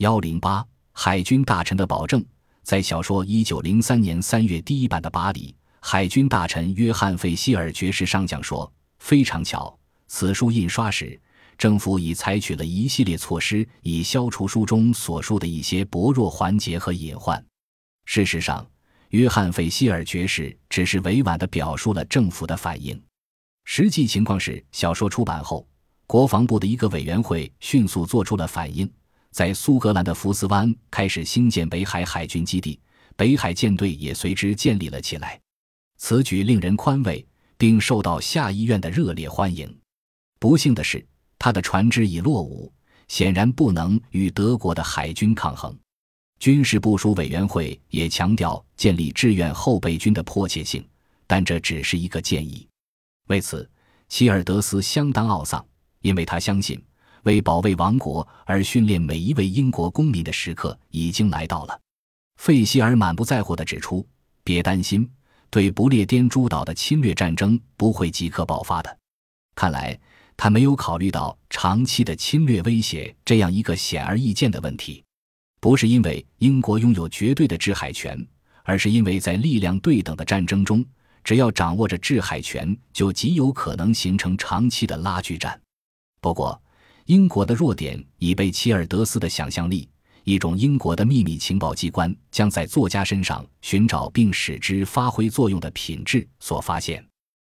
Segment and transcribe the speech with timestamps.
[0.00, 2.24] 幺零八海军大臣的保证，
[2.62, 9.78] 在小说一九零三年三月第一版的巴黎，海军大臣约翰·费希尔爵士上将说：“非常巧，
[10.08, 11.20] 此书印刷时，
[11.58, 17.44] 政府已采取了一系列措施，以消除书中所述的一些薄弱环节和隐患。”
[18.08, 18.66] 事实上，
[19.10, 22.98] 约翰·费希尔爵士只是委婉地表述了政府的反应。
[23.66, 25.68] 实际情况是，小说出版后，
[26.06, 28.90] 国防部的一个委员会迅速做出了反应，
[29.32, 32.78] 在苏格兰的福斯湾开始兴建北海海军基地，
[33.16, 35.40] 北海舰队也随之建立了起来。
[35.98, 37.24] 此举令人宽慰，
[37.56, 39.72] 并受到下议院的热烈欢迎。
[40.38, 41.06] 不幸的是，
[41.38, 42.72] 他的船只已落伍，
[43.08, 45.78] 显然不能与德国的海军抗衡。
[46.38, 50.82] 军事部署委员会也强调建立志愿后备军的迫切性，
[51.26, 52.66] 但这只是一个建议。
[53.28, 53.68] 为此，
[54.08, 55.62] 希尔德斯相当懊丧，
[56.00, 56.82] 因为他相信
[57.24, 61.80] 为保卫王国而训练每一位英国公民的时刻已经来到了。
[62.36, 64.06] 费希尔满不在乎地指出
[64.42, 65.08] ：“别担心，
[65.50, 68.98] 对不列颠诸岛的侵略战争不会即刻爆发的。”
[69.54, 69.98] 看来
[70.36, 75.04] 他没有考虑到长期的侵略威胁这样一个显而易见的问题。
[75.60, 78.26] 不是因为英国拥有绝对的制海权，
[78.64, 80.84] 而是因为在力量对等的战争中。
[81.22, 85.60] 只要掌握着制海权，就极有可能形成长期的拉锯战。
[86.22, 86.58] 不过，
[87.10, 89.88] 英国的弱点已被齐尔德斯的想象力——
[90.22, 97.09] 一种英国的秘密情报机关将在作家身上寻找并使之发挥作用的品质——所发现。